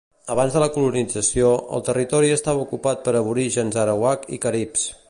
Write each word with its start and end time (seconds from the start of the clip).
Abans 0.35 0.55
de 0.55 0.61
la 0.63 0.69
colonització, 0.77 1.51
el 1.77 1.85
territori 1.91 2.35
estava 2.39 2.65
ocupat 2.65 3.05
per 3.09 3.17
aborígens 3.21 3.81
arawak 3.85 4.29
i 4.39 4.43
caribs. 4.49 4.93